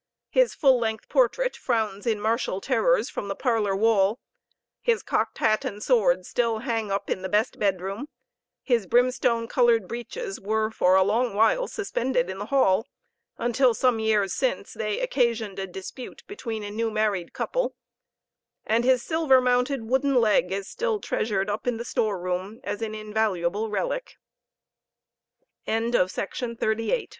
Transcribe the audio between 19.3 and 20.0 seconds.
mounted